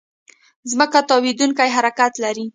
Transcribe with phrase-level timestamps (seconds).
[0.71, 2.45] ځمکه تاوېدونکې حرکت لري.